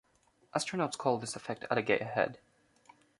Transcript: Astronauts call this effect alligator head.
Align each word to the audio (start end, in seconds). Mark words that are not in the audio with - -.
Astronauts 0.55 0.97
call 0.97 1.19
this 1.19 1.35
effect 1.35 1.65
alligator 1.69 2.05
head. 2.05 2.39